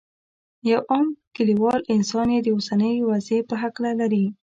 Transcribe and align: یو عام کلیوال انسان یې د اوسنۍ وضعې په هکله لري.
یو 0.69 0.79
عام 0.89 1.07
کلیوال 1.35 1.81
انسان 1.95 2.27
یې 2.35 2.39
د 2.43 2.47
اوسنۍ 2.55 2.95
وضعې 3.09 3.39
په 3.49 3.55
هکله 3.63 3.91
لري. 3.99 4.25